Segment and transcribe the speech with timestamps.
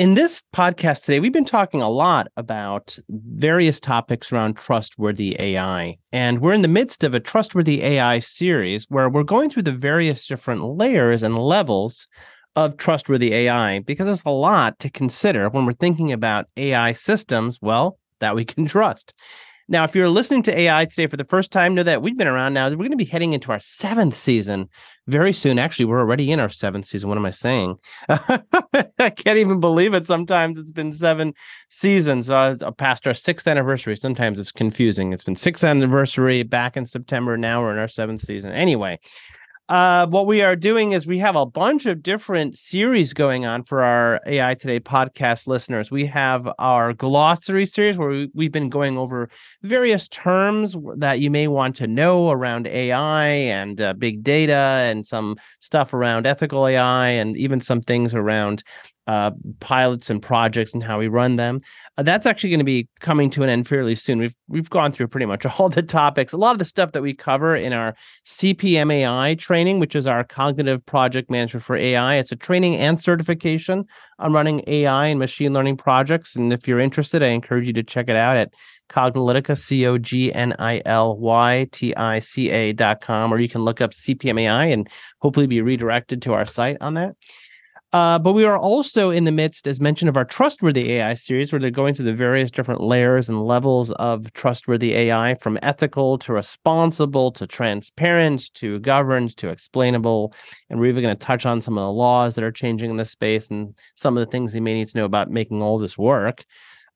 [0.00, 5.98] In this podcast today, we've been talking a lot about various topics around trustworthy AI.
[6.10, 9.72] And we're in the midst of a trustworthy AI series where we're going through the
[9.72, 12.08] various different layers and levels
[12.56, 17.58] of trustworthy AI because there's a lot to consider when we're thinking about AI systems,
[17.60, 19.12] well, that we can trust.
[19.70, 22.26] Now, if you're listening to AI today for the first time, know that we've been
[22.26, 22.68] around now.
[22.68, 24.68] We're going to be heading into our seventh season
[25.06, 25.60] very soon.
[25.60, 27.08] Actually, we're already in our seventh season.
[27.08, 27.76] What am I saying?
[28.08, 30.08] I can't even believe it.
[30.08, 31.34] Sometimes it's been seven
[31.68, 33.96] seasons uh, past our sixth anniversary.
[33.96, 35.12] Sometimes it's confusing.
[35.12, 37.36] It's been sixth anniversary back in September.
[37.36, 38.50] Now we're in our seventh season.
[38.50, 38.98] Anyway,
[39.70, 43.62] uh, what we are doing is we have a bunch of different series going on
[43.62, 45.92] for our AI Today podcast listeners.
[45.92, 49.30] We have our glossary series where we, we've been going over
[49.62, 55.06] various terms that you may want to know around AI and uh, big data and
[55.06, 58.64] some stuff around ethical AI and even some things around
[59.10, 61.60] uh, pilots and projects and how we run them.
[61.98, 64.20] Uh, that's actually going to be coming to an end fairly soon.
[64.20, 66.32] We've we've gone through pretty much all the topics.
[66.32, 70.22] A lot of the stuff that we cover in our CPMAI training, which is our
[70.22, 72.18] cognitive project management for AI.
[72.18, 73.84] It's a training and certification
[74.20, 76.36] on running AI and machine learning projects.
[76.36, 78.54] And if you're interested, I encourage you to check it out at
[78.90, 83.40] Cognilytica, C O G N I L Y T I C A dot com, or
[83.40, 84.88] you can look up CPMAI and
[85.20, 87.16] hopefully be redirected to our site on that.
[87.92, 91.52] Uh, but we are also in the midst, as mentioned, of our trustworthy AI series,
[91.52, 96.16] where they're going through the various different layers and levels of trustworthy AI, from ethical
[96.18, 100.32] to responsible to transparent to governed to explainable.
[100.68, 102.96] And we're even going to touch on some of the laws that are changing in
[102.96, 105.78] this space and some of the things you may need to know about making all
[105.78, 106.44] this work.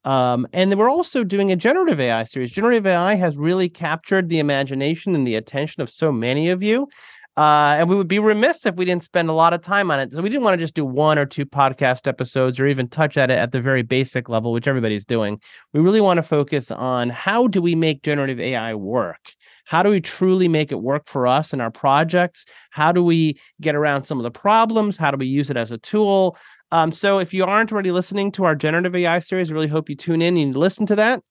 [0.04, 2.50] Um, and then we're also doing a generative AI series.
[2.50, 6.88] Generative AI has really captured the imagination and the attention of so many of you.
[7.36, 9.98] Uh, and we would be remiss if we didn't spend a lot of time on
[9.98, 10.12] it.
[10.12, 13.16] So we didn't want to just do one or two podcast episodes or even touch
[13.16, 15.40] at it at the very basic level, which everybody's doing.
[15.72, 19.32] We really want to focus on how do we make generative AI work?
[19.64, 22.46] How do we truly make it work for us and our projects?
[22.70, 24.96] How do we get around some of the problems?
[24.96, 26.36] How do we use it as a tool?
[26.70, 29.88] Um, so if you aren't already listening to our generative AI series, I really hope
[29.88, 31.22] you tune in and listen to that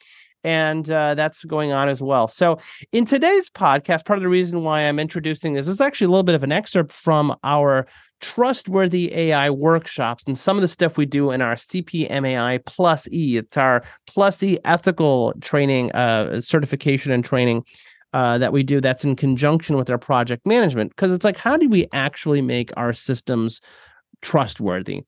[0.44, 2.28] and uh, that's going on as well.
[2.28, 2.60] So,
[2.92, 6.24] in today's podcast, part of the reason why I'm introducing this is actually a little
[6.24, 7.88] bit of an excerpt from our
[8.22, 13.38] trustworthy AI workshops and some of the stuff we do in our CPMAI Plus E.
[13.38, 17.64] It's our Plus E ethical training, uh, certification and training.
[18.14, 21.58] Uh, that we do that's in conjunction with our project management because it's like how
[21.58, 23.60] do we actually make our systems
[24.22, 25.02] trustworthy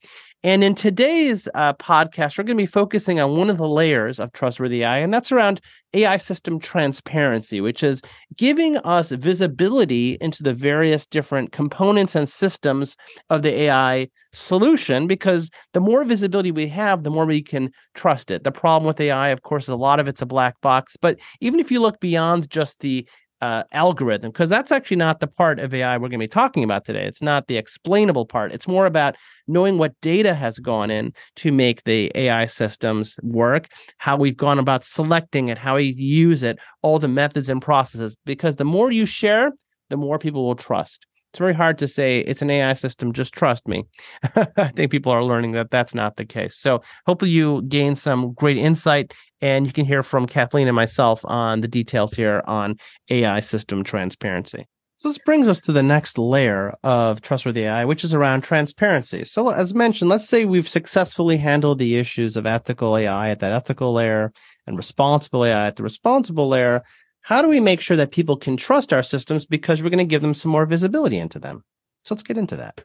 [0.45, 4.19] and in today's uh, podcast, we're going to be focusing on one of the layers
[4.19, 5.59] of trustworthy AI, and that's around
[5.95, 8.03] AI system transparency, which is
[8.38, 12.95] giving us visibility into the various different components and systems
[13.31, 15.07] of the AI solution.
[15.07, 18.44] Because the more visibility we have, the more we can trust it.
[18.44, 20.95] The problem with AI, of course, is a lot of it's a black box.
[20.95, 23.07] But even if you look beyond just the
[23.41, 26.63] uh, algorithm because that's actually not the part of AI we're going to be talking
[26.63, 27.06] about today.
[27.06, 28.53] It's not the explainable part.
[28.53, 29.16] It's more about
[29.47, 34.59] knowing what data has gone in to make the AI systems work, how we've gone
[34.59, 38.16] about selecting it, how we use it, all the methods and processes.
[38.25, 39.51] Because the more you share,
[39.90, 43.34] the more people will trust it's very hard to say it's an AI system, just
[43.34, 43.84] trust me.
[44.56, 46.57] I think people are learning that that's not the case.
[46.57, 51.25] So hopefully you gain some great insight and you can hear from Kathleen and myself
[51.25, 52.78] on the details here on
[53.09, 54.66] AI system transparency.
[54.95, 59.25] So this brings us to the next layer of trustworthy AI, which is around transparency.
[59.25, 63.51] So as mentioned, let's say we've successfully handled the issues of ethical AI at that
[63.51, 64.31] ethical layer
[64.65, 66.81] and responsible AI at the responsible layer
[67.25, 70.06] how do we make sure that people can trust our systems because we're going to
[70.06, 71.63] give them some more visibility into them?
[72.04, 72.83] So let's get into that.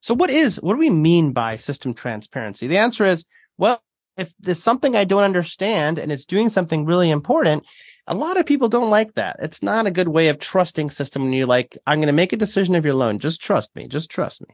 [0.00, 2.66] So what is, what do we mean by system transparency?
[2.66, 3.24] The answer is,
[3.56, 3.80] well,
[4.16, 7.64] if there's something I don't understand and it's doing something really important,
[8.08, 9.36] a lot of people don't like that.
[9.38, 12.32] It's not a good way of trusting system when you're like, I'm going to make
[12.32, 13.20] a decision of your loan.
[13.20, 13.86] Just trust me.
[13.86, 14.48] Just trust me.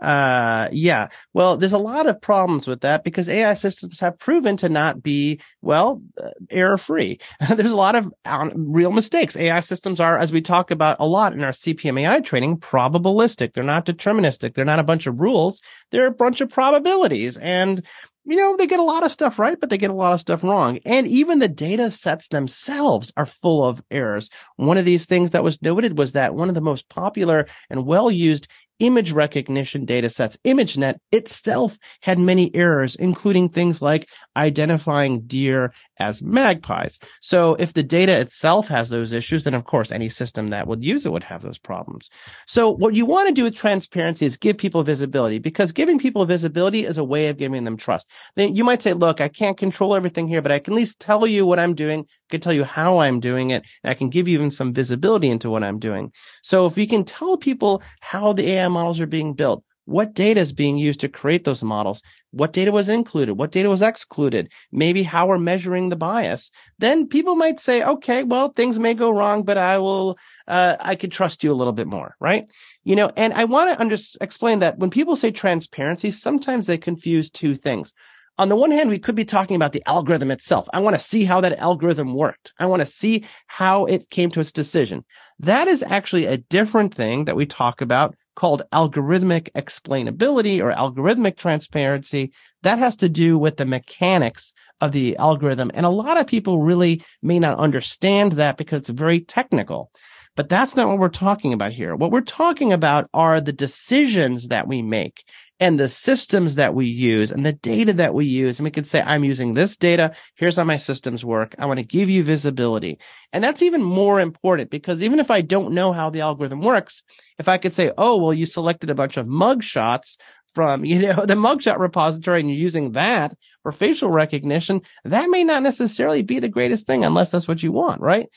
[0.00, 1.08] Uh, yeah.
[1.34, 5.02] Well, there's a lot of problems with that because AI systems have proven to not
[5.02, 7.18] be, well, uh, error free.
[7.54, 9.36] there's a lot of um, real mistakes.
[9.36, 13.52] AI systems are, as we talk about a lot in our CPMAI training, probabilistic.
[13.52, 14.54] They're not deterministic.
[14.54, 15.60] They're not a bunch of rules.
[15.90, 17.36] They're a bunch of probabilities.
[17.36, 17.82] And
[18.28, 20.20] you know, they get a lot of stuff right, but they get a lot of
[20.20, 20.80] stuff wrong.
[20.84, 24.28] And even the data sets themselves are full of errors.
[24.56, 27.86] One of these things that was noted was that one of the most popular and
[27.86, 28.46] well used
[28.78, 36.22] image recognition data sets, ImageNet itself had many errors, including things like identifying deer as
[36.22, 36.98] magpies.
[37.20, 40.84] So if the data itself has those issues, then of course any system that would
[40.84, 42.08] use it would have those problems.
[42.46, 46.24] So what you want to do with transparency is give people visibility because giving people
[46.24, 48.10] visibility is a way of giving them trust.
[48.36, 51.00] Then you might say, look, I can't control everything here, but I can at least
[51.00, 52.00] tell you what I'm doing.
[52.00, 53.66] I can tell you how I'm doing it.
[53.82, 56.12] And I can give you even some visibility into what I'm doing.
[56.42, 60.38] So if you can tell people how the AI models are being built, what data
[60.38, 64.52] is being used to create those models, what data was included, what data was excluded,
[64.70, 69.10] maybe how we're measuring the bias, then people might say, okay, well, things may go
[69.10, 72.44] wrong, but I will, uh, I could trust you a little bit more, right?
[72.84, 76.76] You know, and I want to under- explain that when people say transparency, sometimes they
[76.76, 77.94] confuse two things.
[78.36, 80.68] On the one hand, we could be talking about the algorithm itself.
[80.72, 82.52] I want to see how that algorithm worked.
[82.58, 85.04] I want to see how it came to its decision.
[85.40, 91.36] That is actually a different thing that we talk about called algorithmic explainability or algorithmic
[91.36, 92.30] transparency.
[92.62, 95.72] That has to do with the mechanics of the algorithm.
[95.74, 99.90] And a lot of people really may not understand that because it's very technical.
[100.38, 101.96] But that's not what we're talking about here.
[101.96, 105.24] What we're talking about are the decisions that we make
[105.58, 108.60] and the systems that we use and the data that we use.
[108.60, 110.14] And we could say, I'm using this data.
[110.36, 111.56] Here's how my systems work.
[111.58, 113.00] I want to give you visibility.
[113.32, 117.02] And that's even more important because even if I don't know how the algorithm works,
[117.40, 120.18] if I could say, Oh, well, you selected a bunch of mug shots
[120.54, 123.34] from, you know, the mugshot repository and you're using that
[123.64, 127.72] for facial recognition, that may not necessarily be the greatest thing unless that's what you
[127.72, 128.28] want, right?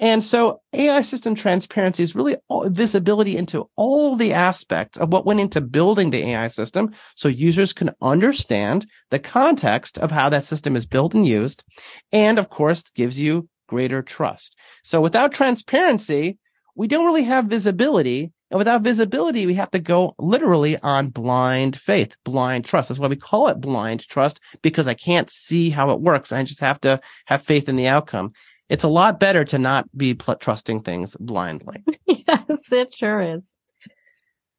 [0.00, 5.40] And so AI system transparency is really visibility into all the aspects of what went
[5.40, 6.92] into building the AI system.
[7.16, 11.64] So users can understand the context of how that system is built and used.
[12.12, 14.56] And of course, gives you greater trust.
[14.82, 16.38] So without transparency,
[16.74, 18.32] we don't really have visibility.
[18.50, 22.88] And without visibility, we have to go literally on blind faith, blind trust.
[22.88, 26.32] That's why we call it blind trust because I can't see how it works.
[26.32, 28.32] I just have to have faith in the outcome
[28.70, 31.84] it's a lot better to not be pl- trusting things blindly.
[32.06, 33.46] yes, it sure is.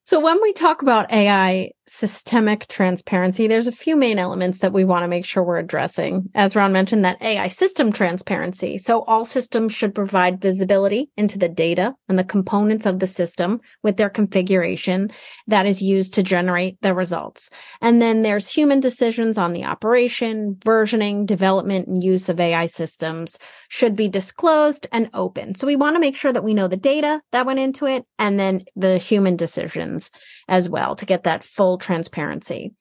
[0.04, 4.86] So when we talk about AI systemic transparency, there's a few main elements that we
[4.86, 6.30] want to make sure we're addressing.
[6.34, 8.78] As Ron mentioned, that AI system transparency.
[8.78, 13.60] So all systems should provide visibility into the data and the components of the system
[13.84, 15.12] with their configuration
[15.48, 17.50] that is used to generate the results.
[17.82, 23.38] And then there's human decisions on the operation, versioning, development, and use of AI systems
[23.68, 25.56] should be disclosed and open.
[25.56, 28.06] So we want to make sure that we know the data that went into it
[28.18, 29.36] and then the human
[30.48, 32.74] as well to get that full transparency.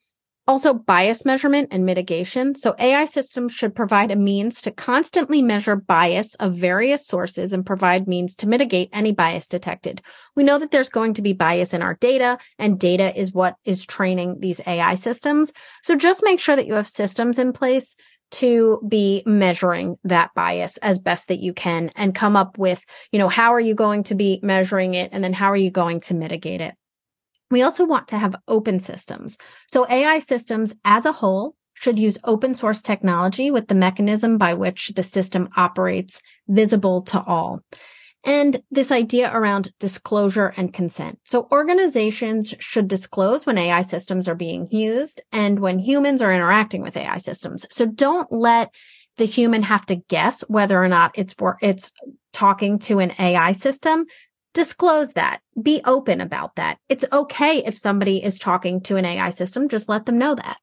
[0.47, 2.55] Also, bias measurement and mitigation.
[2.55, 7.65] So AI systems should provide a means to constantly measure bias of various sources and
[7.65, 10.01] provide means to mitigate any bias detected.
[10.35, 13.55] We know that there's going to be bias in our data and data is what
[13.65, 15.53] is training these AI systems.
[15.83, 17.95] So just make sure that you have systems in place
[18.31, 23.19] to be measuring that bias as best that you can and come up with, you
[23.19, 25.11] know, how are you going to be measuring it?
[25.13, 26.73] And then how are you going to mitigate it?
[27.51, 29.37] We also want to have open systems.
[29.67, 34.53] So AI systems as a whole should use open source technology with the mechanism by
[34.53, 37.61] which the system operates visible to all.
[38.23, 41.19] And this idea around disclosure and consent.
[41.25, 46.83] So organizations should disclose when AI systems are being used and when humans are interacting
[46.83, 47.65] with AI systems.
[47.71, 48.73] So don't let
[49.17, 51.91] the human have to guess whether or not it's it's
[52.31, 54.05] talking to an AI system
[54.53, 55.39] disclose that.
[55.61, 56.77] Be open about that.
[56.89, 59.69] It's okay if somebody is talking to an AI system.
[59.69, 60.57] Just let them know that.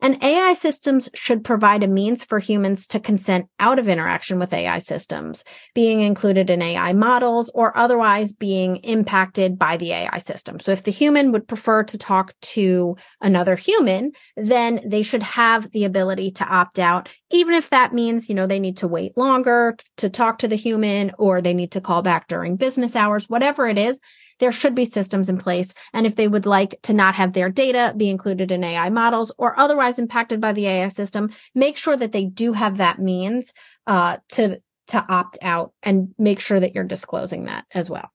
[0.00, 4.52] And AI systems should provide a means for humans to consent out of interaction with
[4.52, 10.60] AI systems, being included in AI models or otherwise being impacted by the AI system.
[10.60, 15.70] So if the human would prefer to talk to another human, then they should have
[15.70, 19.16] the ability to opt out, even if that means, you know, they need to wait
[19.16, 23.28] longer to talk to the human or they need to call back during business hours,
[23.28, 24.00] whatever it is
[24.38, 25.72] there should be systems in place.
[25.92, 29.32] And if they would like to not have their data be included in AI models
[29.38, 33.52] or otherwise impacted by the AI system, make sure that they do have that means
[33.86, 38.10] uh, to to opt out and make sure that you're disclosing that as well.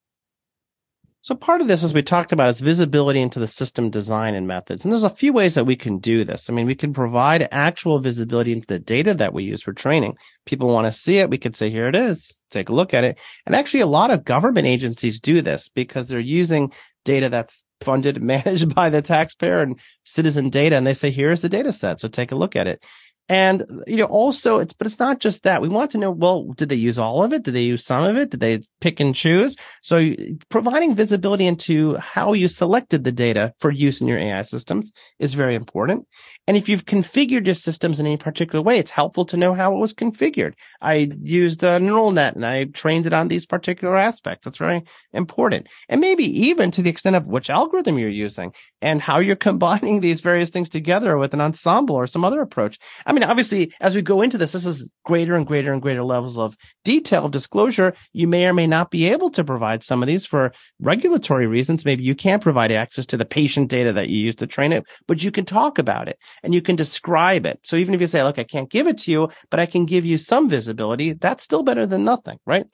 [1.24, 4.48] So part of this, as we talked about, is visibility into the system design and
[4.48, 4.84] methods.
[4.84, 6.50] And there's a few ways that we can do this.
[6.50, 10.16] I mean, we can provide actual visibility into the data that we use for training.
[10.48, 11.30] People want to see it.
[11.30, 12.36] We could say, here it is.
[12.50, 13.20] Take a look at it.
[13.46, 16.74] And actually, a lot of government agencies do this because they're using
[17.06, 20.76] data that's funded, managed by the taxpayer and citizen data.
[20.76, 22.00] And they say, here's the data set.
[22.00, 22.84] So take a look at it.
[23.30, 25.62] And, you know, also it's, but it's not just that.
[25.62, 27.44] We want to know, well, did they use all of it?
[27.44, 28.32] Did they use some of it?
[28.32, 29.56] Did they pick and choose?
[29.84, 30.14] So
[30.50, 35.34] providing visibility into how you selected the data for use in your AI systems is
[35.34, 36.08] very important.
[36.48, 39.74] And if you've configured your systems in any particular way, it's helpful to know how
[39.74, 40.54] it was configured.
[40.82, 44.44] I used a neural net and I trained it on these particular aspects.
[44.44, 45.70] That's very important.
[45.88, 50.02] And maybe even to the extent of which algorithm you're using and how you're combining
[50.02, 52.78] these various things together with an ensemble or some other approach.
[53.12, 56.38] Mean, obviously, as we go into this, this is greater and greater and greater levels
[56.38, 57.94] of detail of disclosure.
[58.14, 61.86] You may or may not be able to provide some of these for regulatory reasons.
[61.86, 64.86] Maybe you can't provide access to the patient data that you use to train it,
[65.08, 67.60] but you can talk about it and you can describe it.
[67.64, 69.86] So even if you say, look, I can't give it to you, but I can
[69.86, 72.66] give you some visibility, that's still better than nothing, right?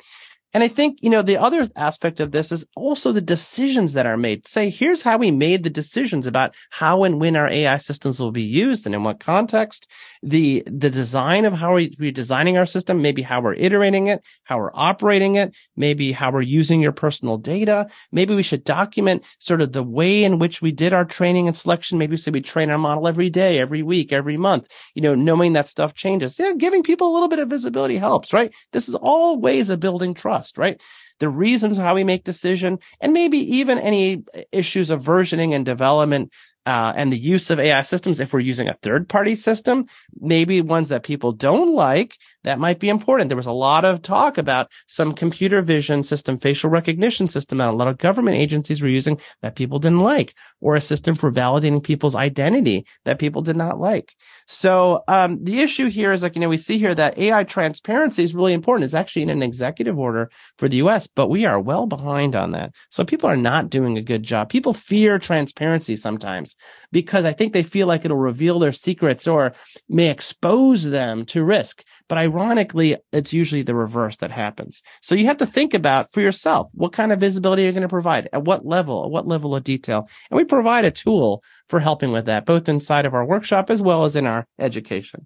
[0.54, 4.06] And I think, you know, the other aspect of this is also the decisions that
[4.06, 4.48] are made.
[4.48, 8.32] Say, here's how we made the decisions about how and when our AI systems will
[8.32, 9.88] be used and in what context.
[10.24, 14.58] The, the design of how we're designing our system, maybe how we're iterating it, how
[14.58, 17.88] we're operating it, maybe how we're using your personal data.
[18.12, 21.58] Maybe we should document sort of the way in which we did our training and
[21.58, 21.98] selection.
[21.98, 25.54] Maybe say we train our model every day, every week, every month, you know, knowing
[25.54, 26.40] that stuff changes.
[26.40, 26.54] Yeah.
[26.58, 28.54] Giving people a little bit of visibility helps, right?
[28.72, 30.80] This is all ways of building trust trust, right?
[31.20, 36.32] The reasons how we make decision and maybe even any issues of versioning and development
[36.66, 39.86] uh, and the use of AI systems, if we're using a third party system,
[40.20, 43.30] maybe ones that people don't like, that might be important.
[43.30, 47.70] There was a lot of talk about some computer vision system, facial recognition system that
[47.70, 51.32] a lot of government agencies were using that people didn't like, or a system for
[51.32, 54.16] validating people's identity that people did not like.
[54.48, 58.24] So, um, the issue here is like, you know, we see here that AI transparency
[58.24, 58.86] is really important.
[58.86, 62.52] It's actually in an executive order for the US, but we are well behind on
[62.52, 62.74] that.
[62.90, 64.50] So people are not doing a good job.
[64.50, 66.56] People fear transparency sometimes
[66.92, 69.54] because I think they feel like it'll reveal their secrets or
[69.90, 71.84] may expose them to risk.
[72.08, 74.82] But ironically, it's usually the reverse that happens.
[75.02, 77.82] So you have to think about for yourself, what kind of visibility are you're going
[77.82, 80.08] to provide at what level, at what level of detail.
[80.30, 83.82] And we provide a tool for helping with that, both inside of our workshop as
[83.82, 85.26] well as in our education.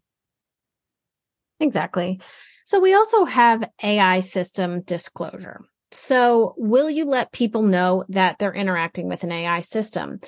[1.60, 2.20] Exactly.
[2.66, 5.62] So we also have AI system disclosure.
[5.92, 10.22] So will you let people know that they're interacting with an AI system?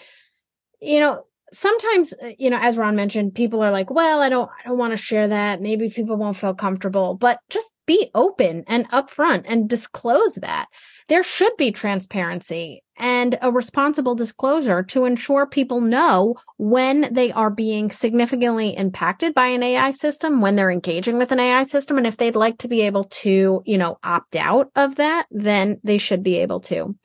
[0.83, 4.49] you know, sometimes, uh, you know, as Ron mentioned, people are like, well, I don't,
[4.49, 5.61] I don't want to share that.
[5.61, 10.67] Maybe people won't feel comfortable, but just be open and upfront and disclose that.
[11.07, 17.49] There should be transparency and a responsible disclosure to ensure people know when they are
[17.49, 21.97] being significantly impacted by an AI system, when they're engaging with an AI system.
[21.97, 25.79] And if they'd like to be able to, you know, opt out of that, then
[25.83, 26.95] they should be able to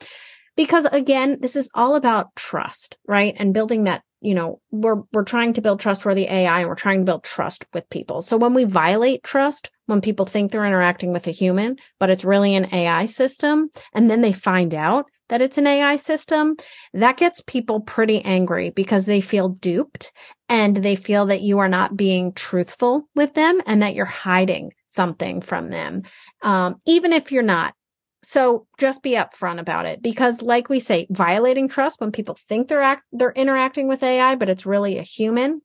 [0.59, 3.33] because again, this is all about trust, right?
[3.39, 6.99] And building that, you know, we're, we're trying to build trustworthy AI and we're trying
[6.99, 8.21] to build trust with people.
[8.21, 12.25] So when we violate trust, when people think they're interacting with a human, but it's
[12.25, 16.55] really an AI system, and then they find out that it's an AI system,
[16.93, 20.11] that gets people pretty angry because they feel duped
[20.49, 24.71] and they feel that you are not being truthful with them and that you're hiding
[24.87, 26.01] something from them.
[26.41, 27.75] Um, even if you're not,
[28.23, 32.67] so just be upfront about it because like we say, violating trust when people think
[32.67, 35.61] they're act, they're interacting with AI, but it's really a human.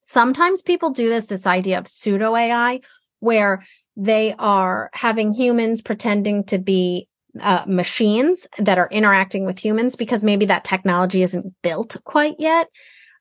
[0.00, 2.80] Sometimes people do this, this idea of pseudo AI
[3.20, 3.64] where
[3.96, 7.08] they are having humans pretending to be
[7.40, 12.68] uh, machines that are interacting with humans because maybe that technology isn't built quite yet.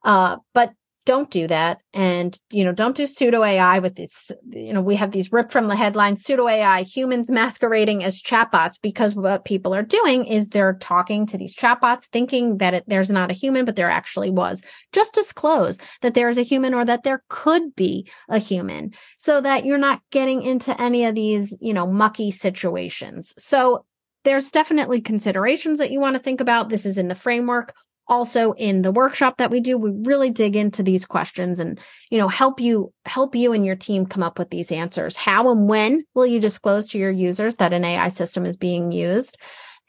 [0.04, 0.74] Uh, but
[1.06, 1.80] don't do that.
[1.94, 4.32] And, you know, don't do pseudo AI with this.
[4.50, 8.80] You know, we have these ripped from the headlines, pseudo AI, humans masquerading as chatbots
[8.82, 13.12] because what people are doing is they're talking to these chatbots thinking that it, there's
[13.12, 14.62] not a human, but there actually was.
[14.94, 19.42] Just disclose that there is a human or that there could be a human so
[19.42, 23.34] that you're not getting into any of these, you know, mucky situations.
[23.38, 23.86] So
[24.24, 26.70] there's definitely considerations that you want to think about.
[26.70, 27.74] This is in the framework
[28.08, 31.80] also in the workshop that we do we really dig into these questions and
[32.10, 35.16] you know help you help you and your team come up with these answers.
[35.16, 38.92] How and when will you disclose to your users that an ai system is being
[38.92, 39.38] used?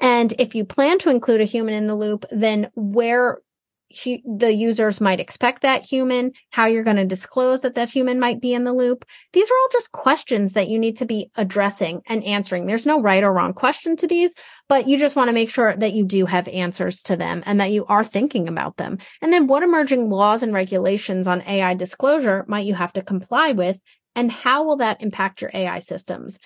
[0.00, 3.38] And if you plan to include a human in the loop then where
[4.24, 8.40] the users might expect that human, how you're going to disclose that that human might
[8.40, 9.04] be in the loop.
[9.32, 12.66] These are all just questions that you need to be addressing and answering.
[12.66, 14.34] There's no right or wrong question to these,
[14.68, 17.60] but you just want to make sure that you do have answers to them and
[17.60, 18.98] that you are thinking about them.
[19.20, 23.52] And then what emerging laws and regulations on AI disclosure might you have to comply
[23.52, 23.78] with?
[24.16, 26.38] And how will that impact your AI systems?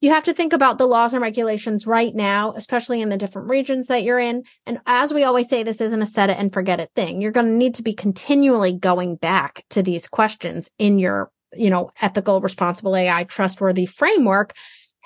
[0.00, 3.48] You have to think about the laws and regulations right now, especially in the different
[3.48, 4.44] regions that you're in.
[4.66, 7.20] And as we always say, this isn't a set it and forget it thing.
[7.20, 11.70] You're going to need to be continually going back to these questions in your, you
[11.70, 14.54] know, ethical, responsible AI, trustworthy framework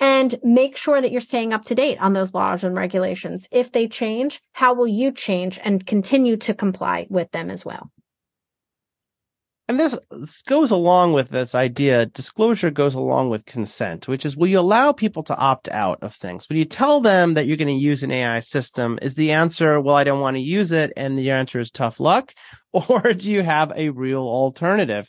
[0.00, 3.46] and make sure that you're staying up to date on those laws and regulations.
[3.50, 7.90] If they change, how will you change and continue to comply with them as well?
[9.72, 12.04] And this, this, goes along with this idea.
[12.04, 16.14] Disclosure goes along with consent, which is will you allow people to opt out of
[16.14, 16.46] things?
[16.46, 19.80] When you tell them that you're going to use an AI system, is the answer,
[19.80, 20.92] well, I don't want to use it.
[20.94, 22.34] And the answer is tough luck.
[22.88, 25.06] Or do you have a real alternative?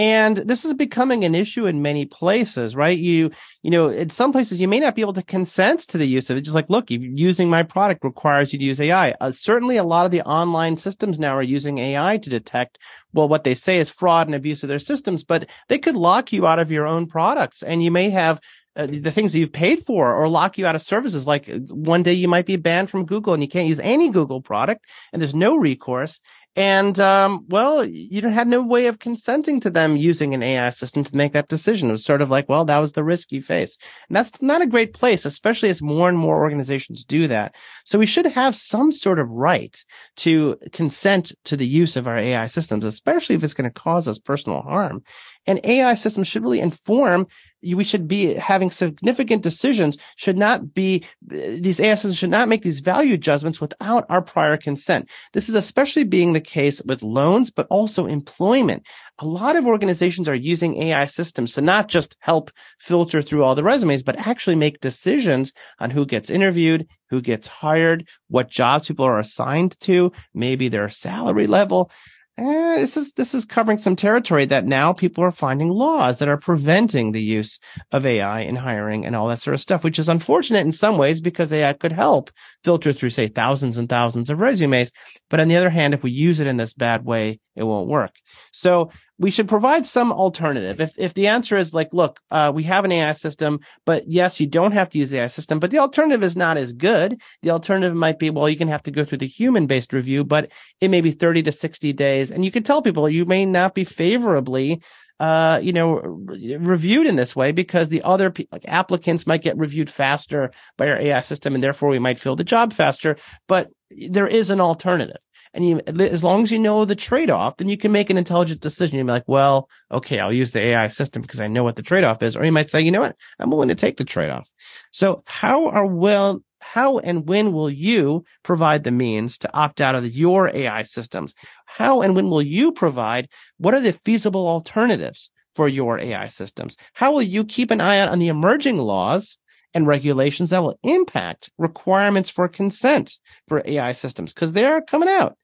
[0.00, 2.98] And this is becoming an issue in many places, right?
[2.98, 3.30] You,
[3.62, 6.30] you know, in some places you may not be able to consent to the use
[6.30, 6.40] of it.
[6.40, 9.10] Just like, look, using my product requires you to use AI.
[9.20, 12.78] Uh, certainly a lot of the online systems now are using AI to detect,
[13.12, 16.32] well, what they say is fraud and abuse of their systems, but they could lock
[16.32, 18.40] you out of your own products and you may have
[18.76, 21.26] uh, the things that you've paid for or lock you out of services.
[21.26, 24.08] Like uh, one day you might be banned from Google and you can't use any
[24.08, 26.20] Google product and there's no recourse.
[26.56, 31.04] And, um, well, you had no way of consenting to them using an AI system
[31.04, 31.88] to make that decision.
[31.88, 33.78] It was sort of like, well, that was the risk you face.
[34.08, 37.54] And that's not a great place, especially as more and more organizations do that.
[37.84, 39.78] So we should have some sort of right
[40.16, 44.08] to consent to the use of our AI systems, especially if it's going to cause
[44.08, 45.04] us personal harm.
[45.46, 47.26] And AI systems should really inform
[47.62, 52.62] we should be having significant decisions should not be these AI systems should not make
[52.62, 55.08] these value judgments without our prior consent.
[55.32, 58.86] This is especially being the case with loans, but also employment.
[59.18, 63.54] A lot of organizations are using AI systems to not just help filter through all
[63.54, 68.88] the resumes, but actually make decisions on who gets interviewed, who gets hired, what jobs
[68.88, 71.90] people are assigned to, maybe their salary level
[72.38, 76.28] eh, this is this is covering some territory that now people are finding laws that
[76.28, 77.58] are preventing the use
[77.92, 80.96] of AI in hiring and all that sort of stuff, which is unfortunate in some
[80.96, 82.30] ways because AI could help
[82.64, 84.92] filter through, say, thousands and thousands of resumes.
[85.28, 87.88] But on the other hand, if we use it in this bad way, it won't
[87.88, 88.14] work.
[88.52, 90.80] So we should provide some alternative.
[90.80, 94.40] If if the answer is like, look, uh, we have an AI system, but yes,
[94.40, 97.20] you don't have to use the AI system, but the alternative is not as good.
[97.42, 100.24] The alternative might be, well, you can have to go through the human based review,
[100.24, 102.30] but it may be 30 to 60 days.
[102.30, 104.80] And you can tell people you may not be favorably
[105.20, 109.42] uh, you know, re- reviewed in this way because the other pe- like applicants might
[109.42, 113.16] get reviewed faster by our AI system and therefore we might fill the job faster.
[113.46, 115.18] But there is an alternative.
[115.52, 118.16] And you, as long as you know the trade off, then you can make an
[118.16, 118.96] intelligent decision.
[118.96, 121.82] You'll be like, well, okay, I'll use the AI system because I know what the
[121.82, 122.36] trade off is.
[122.36, 123.16] Or you might say, you know what?
[123.38, 124.48] I'm willing to take the trade off.
[124.92, 129.96] So how are well, how and when will you provide the means to opt out
[129.96, 131.34] of your AI systems?
[131.66, 136.76] How and when will you provide what are the feasible alternatives for your AI systems?
[136.92, 139.36] How will you keep an eye out on the emerging laws
[139.74, 145.36] and regulations that will impact requirements for consent for AI systems because they're coming out.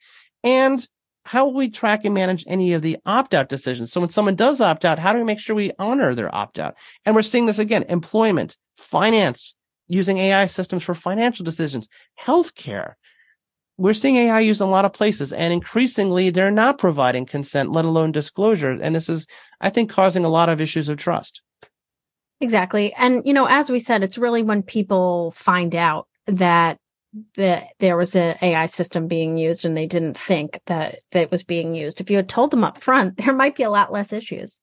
[0.43, 0.87] And
[1.25, 3.93] how will we track and manage any of the opt out decisions?
[3.93, 6.59] So when someone does opt out, how do we make sure we honor their opt
[6.59, 6.77] out?
[7.05, 9.55] And we're seeing this again, employment, finance,
[9.89, 11.89] using AI systems for financial decisions,
[12.21, 12.95] healthcare.
[13.77, 17.73] We're seeing AI used in a lot of places and increasingly they're not providing consent,
[17.73, 18.71] let alone disclosure.
[18.71, 19.27] And this is,
[19.61, 21.43] I think, causing a lot of issues of trust.
[22.41, 22.93] Exactly.
[22.95, 26.79] And, you know, as we said, it's really when people find out that
[27.37, 31.31] that there was an AI system being used and they didn't think that, that it
[31.31, 31.99] was being used.
[31.99, 34.61] If you had told them up front, there might be a lot less issues.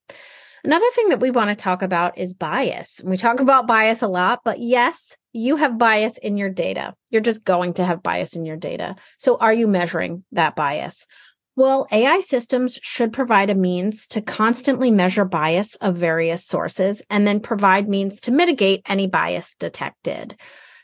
[0.63, 3.01] Another thing that we want to talk about is bias.
[3.03, 6.93] We talk about bias a lot, but yes, you have bias in your data.
[7.09, 8.95] You're just going to have bias in your data.
[9.17, 11.05] So are you measuring that bias?
[11.55, 17.27] Well, AI systems should provide a means to constantly measure bias of various sources and
[17.27, 20.35] then provide means to mitigate any bias detected.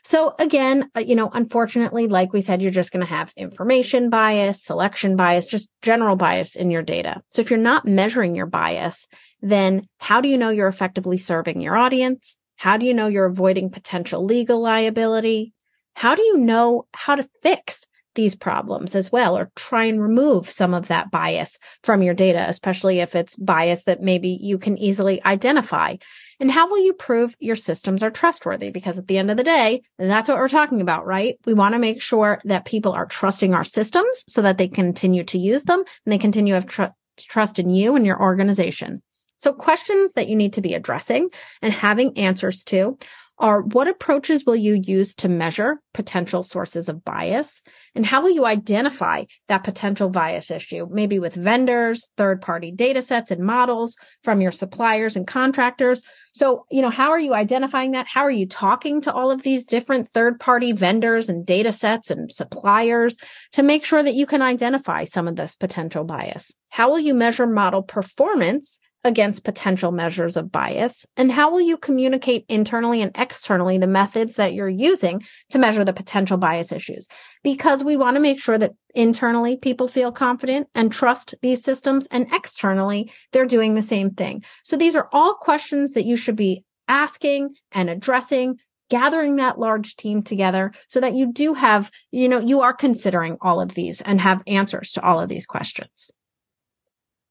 [0.04, 4.10] So again, uh, you know, unfortunately, like we said, you're just going to have information
[4.10, 7.20] bias, selection bias, just general bias in your data.
[7.28, 9.08] So if you're not measuring your bias,
[9.42, 12.38] then how do you know you're effectively serving your audience?
[12.56, 15.52] How do you know you're avoiding potential legal liability?
[15.94, 20.50] How do you know how to fix these problems as well, or try and remove
[20.50, 24.76] some of that bias from your data, especially if it's bias that maybe you can
[24.78, 25.96] easily identify.
[26.38, 28.70] And how will you prove your systems are trustworthy?
[28.70, 31.38] Because at the end of the day, that's what we're talking about, right?
[31.44, 35.24] We want to make sure that people are trusting our systems so that they continue
[35.24, 39.02] to use them and they continue to have tr- trust in you and your organization.
[39.40, 41.30] So questions that you need to be addressing
[41.62, 42.98] and having answers to
[43.40, 47.62] are what approaches will you use to measure potential sources of bias?
[47.94, 50.86] And how will you identify that potential bias issue?
[50.90, 56.02] Maybe with vendors, third party data sets and models from your suppliers and contractors.
[56.32, 58.06] So, you know, how are you identifying that?
[58.06, 62.10] How are you talking to all of these different third party vendors and data sets
[62.10, 63.16] and suppliers
[63.52, 66.52] to make sure that you can identify some of this potential bias?
[66.68, 71.06] How will you measure model performance against potential measures of bias?
[71.16, 75.84] And how will you communicate internally and externally the methods that you're using to measure
[75.84, 77.08] the potential bias issues?
[77.42, 82.06] Because we want to make sure that internally people feel confident and trust these systems
[82.10, 84.44] and externally they're doing the same thing.
[84.64, 88.58] So these are all questions that you should be asking and addressing
[88.90, 93.38] gathering that large team together so that you do have, you know, you are considering
[93.40, 96.10] all of these and have answers to all of these questions.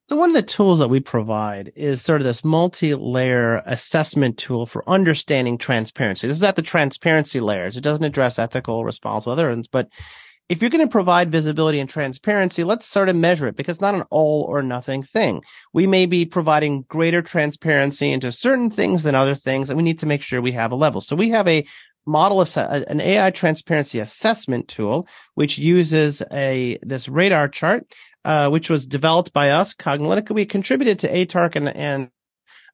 [0.09, 4.65] So one of the tools that we provide is sort of this multi-layer assessment tool
[4.65, 6.25] for understanding transparency.
[6.25, 7.77] This is at the transparency layers.
[7.77, 9.87] It doesn't address ethical, responsible, other ones, but
[10.49, 13.81] if you're going to provide visibility and transparency, let's sort of measure it because it's
[13.81, 15.43] not an all or nothing thing.
[15.73, 19.99] We may be providing greater transparency into certain things than other things, and we need
[19.99, 21.01] to make sure we have a level.
[21.01, 21.67] So we have a
[22.09, 27.85] model ass- an AI transparency assessment tool, which uses a this radar chart
[28.25, 30.31] uh, which was developed by us, Cognilytica.
[30.31, 32.09] We contributed to ATARC and, and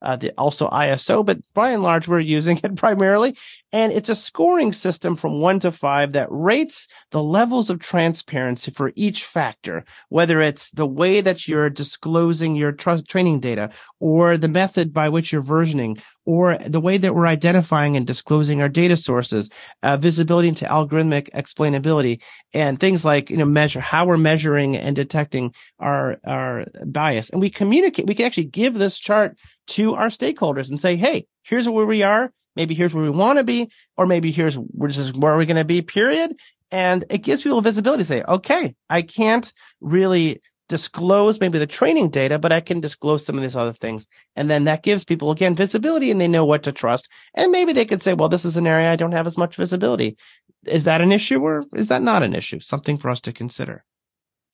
[0.02, 3.38] uh, the, also ISO, but by and large, we're using it primarily.
[3.72, 8.72] And it's a scoring system from one to five that rates the levels of transparency
[8.72, 14.48] for each factor, whether it's the way that you're disclosing your training data or the
[14.48, 18.98] method by which you're versioning or the way that we're identifying and disclosing our data
[18.98, 19.50] sources,
[19.84, 22.22] uh, visibility into algorithmic explainability
[22.54, 27.30] and things like, you know, measure how we're measuring and detecting our, our bias.
[27.30, 31.28] And we communicate, we can actually give this chart to our stakeholders and say, Hey,
[31.44, 32.32] here's where we are.
[32.56, 35.46] Maybe here's where we want to be, or maybe here's where this is where we're
[35.46, 36.38] going to be, period.
[36.72, 42.10] And it gives people visibility to say, okay, I can't really disclose maybe the training
[42.10, 44.08] data, but I can disclose some of these other things.
[44.36, 47.10] And then that gives people again visibility and they know what to trust.
[47.34, 49.56] And maybe they could say, well, this is an area I don't have as much
[49.56, 50.18] visibility.
[50.66, 52.60] Is that an issue or is that not an issue?
[52.60, 53.84] Something for us to consider.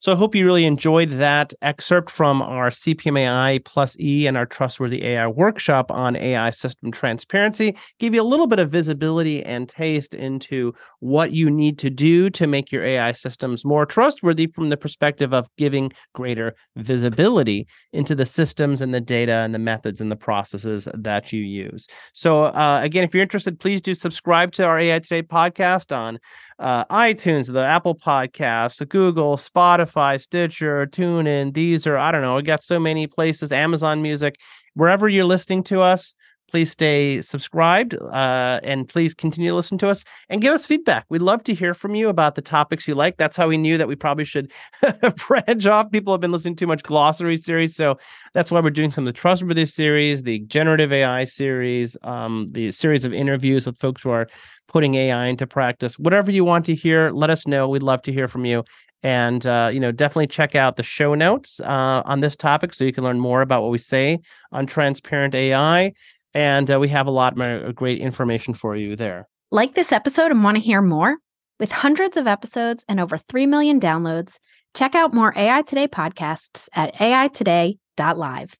[0.02, 4.46] So I hope you really enjoyed that excerpt from our CPMAI plus E and our
[4.46, 7.76] trustworthy AI workshop on AI system transparency.
[8.00, 12.30] Give you a little bit of visibility and taste into what you need to do
[12.30, 18.16] to make your AI systems more trustworthy from the perspective of giving greater visibility into
[18.16, 21.86] the systems and the data and the methods and the processes that you use.
[22.12, 26.18] So uh, again, if you're interested, please do subscribe to our AI Today podcast on
[26.62, 31.98] uh, iTunes, the Apple Podcasts, the Google, Spotify, Stitcher, TuneIn, Deezer.
[31.98, 32.36] I don't know.
[32.36, 33.50] We got so many places.
[33.50, 34.36] Amazon Music,
[34.74, 36.14] wherever you're listening to us.
[36.50, 41.06] Please stay subscribed uh, and please continue to listen to us and give us feedback.
[41.08, 43.16] We'd love to hear from you about the topics you like.
[43.16, 44.52] That's how we knew that we probably should
[45.28, 45.90] branch off.
[45.90, 47.74] People have been listening too much glossary series.
[47.74, 47.96] So
[48.34, 52.70] that's why we're doing some of the trustworthy series, the generative AI series, um, the
[52.70, 54.28] series of interviews with folks who are
[54.68, 55.98] putting AI into practice.
[55.98, 57.68] Whatever you want to hear, let us know.
[57.68, 58.64] We'd love to hear from you.
[59.02, 62.84] And uh, you know, definitely check out the show notes uh, on this topic so
[62.84, 64.20] you can learn more about what we say
[64.52, 65.92] on transparent AI
[66.34, 69.28] and uh, we have a lot more great information for you there.
[69.50, 71.16] Like this episode and want to hear more?
[71.60, 74.38] With hundreds of episodes and over 3 million downloads,
[74.74, 78.56] check out more AI Today podcasts at aitoday.live.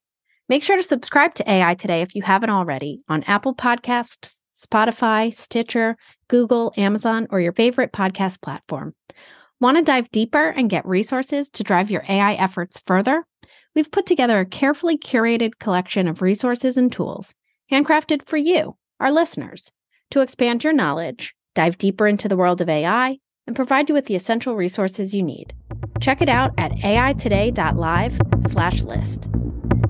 [0.49, 5.33] Make sure to subscribe to AI Today if you haven't already on Apple Podcasts, Spotify,
[5.33, 8.93] Stitcher, Google, Amazon, or your favorite podcast platform.
[9.59, 13.25] Want to dive deeper and get resources to drive your AI efforts further?
[13.75, 17.33] We've put together a carefully curated collection of resources and tools
[17.73, 19.71] handcrafted for you, our listeners,
[20.11, 24.05] to expand your knowledge, dive deeper into the world of AI, and provide you with
[24.05, 25.55] the essential resources you need.
[25.99, 29.27] Check it out at aitoday.live slash list.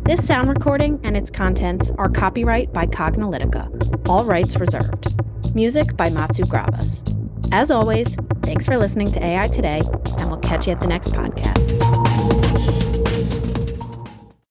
[0.04, 5.20] This sound recording and its contents are copyright by Cognilytica, all rights reserved.
[5.54, 7.02] Music by Matsu Gravas.
[7.52, 9.82] As always, thanks for listening to AI Today,
[10.20, 12.13] and we'll catch you at the next podcast.